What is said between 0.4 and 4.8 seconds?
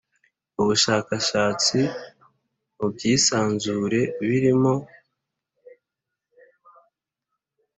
ubushakashatsi mu by’isanzure birimo